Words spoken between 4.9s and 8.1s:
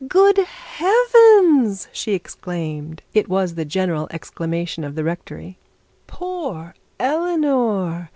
the rectory. 'Poor Eleanor!